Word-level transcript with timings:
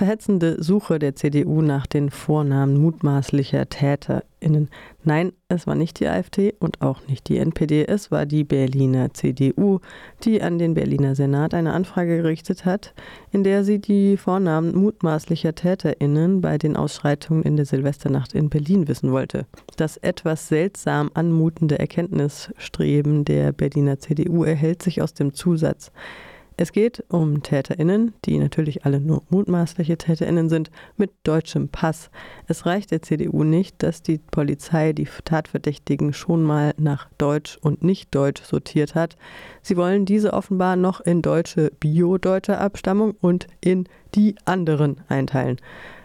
Verhetzende 0.00 0.56
Suche 0.62 0.98
der 0.98 1.14
CDU 1.14 1.60
nach 1.60 1.86
den 1.86 2.08
Vornamen 2.08 2.80
mutmaßlicher 2.80 3.68
TäterInnen. 3.68 4.70
Nein, 5.04 5.32
es 5.48 5.66
war 5.66 5.74
nicht 5.74 6.00
die 6.00 6.08
AfD 6.08 6.54
und 6.58 6.80
auch 6.80 7.06
nicht 7.06 7.28
die 7.28 7.36
NPD, 7.36 7.84
es 7.86 8.10
war 8.10 8.24
die 8.24 8.44
Berliner 8.44 9.12
CDU, 9.12 9.80
die 10.24 10.40
an 10.40 10.58
den 10.58 10.72
Berliner 10.72 11.14
Senat 11.14 11.52
eine 11.52 11.74
Anfrage 11.74 12.16
gerichtet 12.16 12.64
hat, 12.64 12.94
in 13.30 13.44
der 13.44 13.62
sie 13.62 13.78
die 13.78 14.16
Vornamen 14.16 14.74
mutmaßlicher 14.74 15.54
TäterInnen 15.54 16.40
bei 16.40 16.56
den 16.56 16.78
Ausschreitungen 16.78 17.42
in 17.42 17.58
der 17.58 17.66
Silvesternacht 17.66 18.34
in 18.34 18.48
Berlin 18.48 18.88
wissen 18.88 19.12
wollte. 19.12 19.44
Das 19.76 19.98
etwas 19.98 20.48
seltsam 20.48 21.10
anmutende 21.12 21.78
Erkenntnisstreben 21.78 23.26
der 23.26 23.52
Berliner 23.52 23.98
CDU 23.98 24.44
erhält 24.44 24.82
sich 24.82 25.02
aus 25.02 25.12
dem 25.12 25.34
Zusatz 25.34 25.92
es 26.60 26.72
geht 26.72 27.02
um 27.08 27.42
TäterInnen, 27.42 28.12
die 28.26 28.38
natürlich 28.38 28.84
alle 28.84 29.00
nur 29.00 29.22
mutmaßliche 29.30 29.96
TäterInnen 29.96 30.50
sind, 30.50 30.70
mit 30.98 31.10
deutschem 31.22 31.70
Pass. 31.70 32.10
Es 32.48 32.66
reicht 32.66 32.90
der 32.90 33.00
CDU 33.00 33.44
nicht, 33.44 33.82
dass 33.82 34.02
die 34.02 34.18
Polizei 34.18 34.92
die 34.92 35.08
Tatverdächtigen 35.24 36.12
schon 36.12 36.42
mal 36.42 36.74
nach 36.76 37.08
Deutsch 37.16 37.56
und 37.62 37.82
nicht 37.82 38.14
Deutsch 38.14 38.42
sortiert 38.42 38.94
hat. 38.94 39.16
Sie 39.62 39.78
wollen 39.78 40.04
diese 40.04 40.34
offenbar 40.34 40.76
noch 40.76 41.00
in 41.00 41.22
deutsche 41.22 41.72
bio-deutsche 41.80 42.58
Abstammung 42.58 43.14
und 43.22 43.46
in 43.62 43.88
die 44.14 44.34
anderen 44.44 45.00
einteilen. 45.08 45.56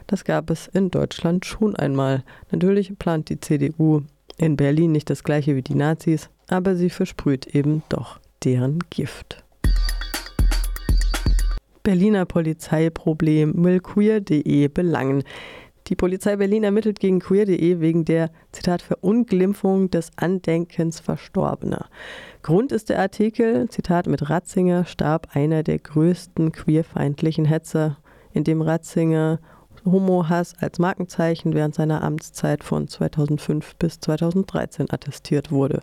Das 0.07 0.23
gab 0.23 0.49
es 0.49 0.67
in 0.67 0.89
Deutschland 0.89 1.43
schon 1.43 1.75
einmal. 1.75 2.23
Natürlich 2.49 2.97
plant 2.97 3.27
die 3.27 3.41
CDU 3.41 4.03
in 4.37 4.55
Berlin 4.55 4.93
nicht 4.93 5.09
das 5.09 5.25
gleiche 5.25 5.57
wie 5.57 5.63
die 5.63 5.75
Nazis, 5.75 6.29
aber 6.47 6.77
sie 6.77 6.89
versprüht 6.89 7.45
eben 7.45 7.83
doch 7.89 8.21
deren 8.45 8.79
Gift. 8.89 9.44
Berliner 11.85 12.25
Polizeiproblem 12.25 13.63
will 13.63 13.79
queer.de 13.79 14.67
belangen. 14.69 15.23
Die 15.85 15.95
Polizei 15.95 16.35
Berlin 16.35 16.63
ermittelt 16.63 16.99
gegen 16.99 17.19
queer.de 17.19 17.79
wegen 17.79 18.05
der, 18.05 18.31
Zitat, 18.51 18.81
Verunglimpfung 18.81 19.91
des 19.91 20.09
Andenkens 20.15 20.99
Verstorbener. 20.99 21.85
Grund 22.41 22.71
ist 22.71 22.89
der 22.89 22.97
Artikel, 22.97 23.69
Zitat, 23.69 24.07
mit 24.07 24.31
Ratzinger 24.31 24.85
starb 24.85 25.27
einer 25.35 25.61
der 25.61 25.77
größten 25.77 26.51
queerfeindlichen 26.51 27.45
Hetzer, 27.45 27.97
in 28.33 28.43
dem 28.43 28.63
Ratzinger 28.63 29.39
Homo-Hass 29.85 30.55
als 30.59 30.79
Markenzeichen 30.79 31.53
während 31.53 31.75
seiner 31.75 32.03
Amtszeit 32.03 32.63
von 32.63 32.87
2005 32.87 33.75
bis 33.75 33.99
2013 33.99 34.89
attestiert 34.89 35.51
wurde. 35.51 35.81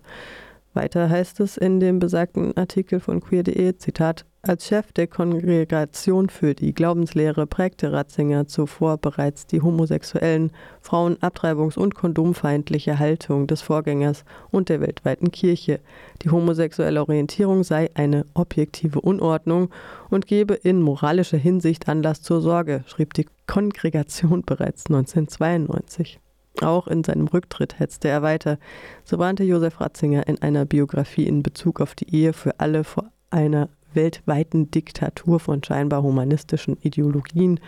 Weiter 0.74 1.10
heißt 1.10 1.40
es 1.40 1.56
in 1.56 1.80
dem 1.80 1.98
besagten 1.98 2.56
Artikel 2.56 2.98
von 3.00 3.20
queer.de, 3.20 3.76
Zitat, 3.76 4.24
als 4.44 4.66
Chef 4.66 4.90
der 4.90 5.06
Kongregation 5.06 6.28
für 6.28 6.54
die 6.54 6.74
Glaubenslehre 6.74 7.46
prägte 7.46 7.92
Ratzinger 7.92 8.48
zuvor 8.48 8.98
bereits 8.98 9.46
die 9.46 9.60
homosexuellen, 9.60 10.50
Frauen-, 10.80 11.18
Abtreibungs- 11.18 11.78
und 11.78 11.94
kondomfeindliche 11.94 12.98
Haltung 12.98 13.46
des 13.46 13.62
Vorgängers 13.62 14.24
und 14.50 14.68
der 14.68 14.80
weltweiten 14.80 15.30
Kirche. 15.30 15.78
Die 16.22 16.30
homosexuelle 16.30 17.02
Orientierung 17.02 17.62
sei 17.62 17.90
eine 17.94 18.24
objektive 18.34 19.00
Unordnung 19.00 19.70
und 20.10 20.26
gebe 20.26 20.54
in 20.54 20.82
moralischer 20.82 21.38
Hinsicht 21.38 21.88
Anlass 21.88 22.22
zur 22.22 22.40
Sorge, 22.40 22.82
schrieb 22.86 23.14
die 23.14 23.28
Kongregation 23.46 24.42
bereits 24.42 24.86
1992. 24.86 26.18
Auch 26.60 26.86
in 26.86 27.02
seinem 27.02 27.26
Rücktritt 27.26 27.78
hetzte 27.78 28.08
er 28.08 28.22
weiter. 28.22 28.58
So 29.04 29.18
warnte 29.18 29.42
Josef 29.42 29.80
Ratzinger 29.80 30.26
in 30.26 30.40
einer 30.42 30.64
Biografie 30.64 31.26
in 31.26 31.42
Bezug 31.42 31.80
auf 31.80 31.94
die 31.94 32.14
Ehe 32.14 32.32
für 32.32 32.60
alle 32.60 32.84
vor 32.84 33.10
einer 33.30 33.68
weltweiten 33.94 34.70
Diktatur 34.70 35.40
von 35.40 35.62
scheinbar 35.62 36.02
humanistischen 36.02 36.76
Ideologien 36.82 37.60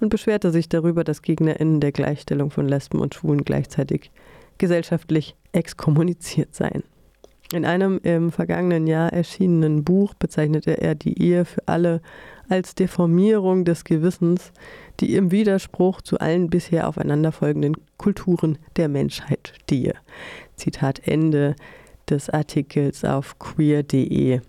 und 0.00 0.08
beschwerte 0.08 0.50
sich 0.50 0.68
darüber, 0.68 1.04
dass 1.04 1.22
GegnerInnen 1.22 1.80
der 1.80 1.92
Gleichstellung 1.92 2.50
von 2.50 2.68
Lesben 2.68 3.00
und 3.00 3.14
Schwulen 3.14 3.44
gleichzeitig 3.44 4.10
gesellschaftlich 4.58 5.36
exkommuniziert 5.52 6.54
seien. 6.54 6.82
In 7.52 7.64
einem 7.64 7.98
im 8.02 8.32
vergangenen 8.32 8.86
Jahr 8.86 9.12
erschienenen 9.12 9.84
Buch 9.84 10.14
bezeichnete 10.14 10.80
er 10.80 10.94
die 10.94 11.20
Ehe 11.22 11.44
für 11.44 11.62
alle 11.66 12.00
als 12.48 12.74
Deformierung 12.74 13.64
des 13.64 13.84
Gewissens, 13.84 14.52
die 15.00 15.14
im 15.14 15.30
Widerspruch 15.30 16.00
zu 16.00 16.18
allen 16.18 16.50
bisher 16.50 16.88
aufeinanderfolgenden 16.88 17.76
Kulturen 17.96 18.58
der 18.76 18.88
Menschheit 18.88 19.52
stehe. 19.62 19.94
Zitat 20.56 21.06
Ende 21.06 21.54
des 22.08 22.30
Artikels 22.30 23.04
auf 23.04 23.38
queer.de. 23.38 24.40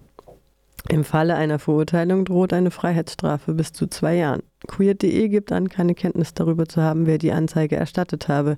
Im 0.89 1.03
Falle 1.03 1.35
einer 1.35 1.59
Verurteilung 1.59 2.25
droht 2.25 2.53
eine 2.53 2.71
Freiheitsstrafe 2.71 3.53
bis 3.53 3.73
zu 3.73 3.87
zwei 3.87 4.15
Jahren. 4.15 4.43
Queer.de 4.67 5.27
gibt 5.29 5.51
an, 5.51 5.69
keine 5.69 5.95
Kenntnis 5.95 6.33
darüber 6.33 6.67
zu 6.67 6.81
haben, 6.81 7.05
wer 7.05 7.17
die 7.17 7.31
Anzeige 7.31 7.75
erstattet 7.75 8.27
habe. 8.27 8.57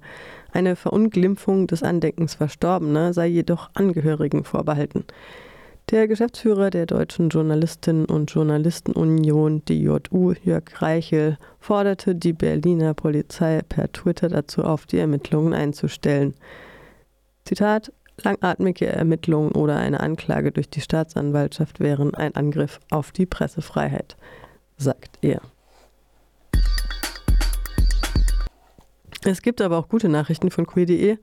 Eine 0.51 0.75
Verunglimpfung 0.75 1.67
des 1.67 1.83
Andenkens 1.83 2.35
Verstorbener 2.35 3.13
sei 3.13 3.27
jedoch 3.27 3.69
Angehörigen 3.73 4.43
vorbehalten. 4.43 5.05
Der 5.89 6.09
Geschäftsführer 6.09 6.69
der 6.69 6.85
Deutschen 6.85 7.29
Journalistinnen 7.29 8.05
und 8.05 8.29
Journalistenunion, 8.29 9.63
DJU, 9.63 10.33
Jörg 10.43 10.81
Reichel, 10.81 11.37
forderte 11.61 12.13
die 12.13 12.33
Berliner 12.33 12.93
Polizei 12.93 13.61
per 13.69 13.89
Twitter 13.93 14.27
dazu 14.27 14.65
auf, 14.65 14.85
die 14.85 14.97
Ermittlungen 14.97 15.53
einzustellen. 15.53 16.33
Zitat: 17.45 17.93
Langatmige 18.21 18.87
Ermittlungen 18.87 19.53
oder 19.53 19.77
eine 19.77 20.01
Anklage 20.01 20.51
durch 20.51 20.69
die 20.69 20.81
Staatsanwaltschaft 20.81 21.79
wären 21.79 22.15
ein 22.15 22.35
Angriff 22.35 22.79
auf 22.89 23.11
die 23.11 23.25
Pressefreiheit, 23.25 24.17
sagt 24.75 25.19
er. 25.21 25.39
Es 29.29 29.41
gibt 29.41 29.59
aber 29.59 29.77
auch 29.77 29.89
gute 29.89 30.07
Nachrichten 30.07 30.51
von 30.51 30.65
queer.de. 30.65 31.17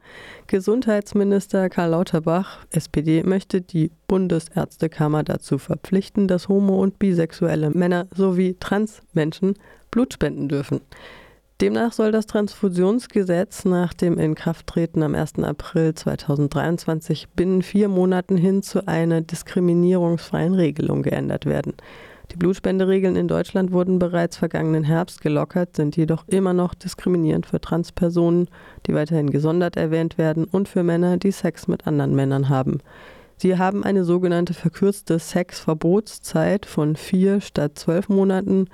Gesundheitsminister 0.46 1.70
Karl 1.70 1.90
Lauterbach, 1.90 2.58
SPD, 2.70 3.22
möchte 3.22 3.62
die 3.62 3.90
Bundesärztekammer 4.08 5.22
dazu 5.22 5.56
verpflichten, 5.56 6.28
dass 6.28 6.48
homo- 6.48 6.82
und 6.82 6.98
bisexuelle 6.98 7.70
Männer 7.70 8.06
sowie 8.14 8.56
Transmenschen 8.60 9.54
Blut 9.90 10.12
spenden 10.12 10.50
dürfen. 10.50 10.82
Demnach 11.62 11.92
soll 11.92 12.12
das 12.12 12.26
Transfusionsgesetz 12.26 13.64
nach 13.64 13.94
dem 13.94 14.18
Inkrafttreten 14.18 15.02
am 15.02 15.14
1. 15.14 15.38
April 15.38 15.94
2023 15.94 17.28
binnen 17.30 17.62
vier 17.62 17.88
Monaten 17.88 18.36
hin 18.36 18.62
zu 18.62 18.86
einer 18.86 19.22
diskriminierungsfreien 19.22 20.52
Regelung 20.52 21.02
geändert 21.02 21.46
werden. 21.46 21.72
Die 22.32 22.36
Blutspenderegeln 22.36 23.16
in 23.16 23.28
Deutschland 23.28 23.72
wurden 23.72 23.98
bereits 23.98 24.36
vergangenen 24.36 24.84
Herbst 24.84 25.20
gelockert, 25.20 25.76
sind 25.76 25.96
jedoch 25.96 26.24
immer 26.26 26.52
noch 26.52 26.74
diskriminierend 26.74 27.46
für 27.46 27.60
Transpersonen, 27.60 28.48
die 28.86 28.94
weiterhin 28.94 29.30
gesondert 29.30 29.76
erwähnt 29.76 30.18
werden, 30.18 30.44
und 30.44 30.68
für 30.68 30.82
Männer, 30.82 31.16
die 31.16 31.32
Sex 31.32 31.68
mit 31.68 31.86
anderen 31.86 32.14
Männern 32.14 32.48
haben. 32.48 32.80
Sie 33.36 33.58
haben 33.58 33.84
eine 33.84 34.04
sogenannte 34.04 34.54
verkürzte 34.54 35.18
Sexverbotszeit 35.18 36.66
von 36.66 36.96
vier 36.96 37.40
statt 37.40 37.78
zwölf 37.78 38.08
Monaten 38.08 38.68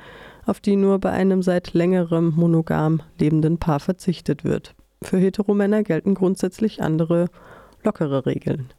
auf 0.47 0.61
die 0.61 0.77
nur 0.77 0.99
bei 0.99 1.11
einem 1.11 1.43
seit 1.43 1.75
längerem 1.75 2.33
monogam 2.35 3.03
lebenden 3.19 3.59
Paar 3.59 3.81
verzichtet 3.81 4.45
wird. 4.45 4.75
Für 5.03 5.19
Heteromänner 5.19 5.83
gelten 5.83 6.15
grundsätzlich 6.15 6.83
andere, 6.83 7.27
lockere 7.85 8.27
Regeln. 8.27 8.73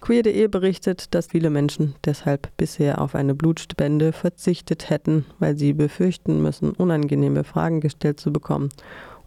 Queer.de 0.00 0.46
berichtet, 0.46 1.14
dass 1.14 1.26
viele 1.26 1.50
Menschen 1.50 1.94
deshalb 2.04 2.56
bisher 2.56 3.00
auf 3.00 3.14
eine 3.14 3.34
Blutspende 3.34 4.12
verzichtet 4.12 4.90
hätten, 4.90 5.26
weil 5.38 5.56
sie 5.56 5.72
befürchten 5.72 6.40
müssen, 6.40 6.70
unangenehme 6.70 7.44
Fragen 7.44 7.80
gestellt 7.80 8.20
zu 8.20 8.32
bekommen 8.32 8.68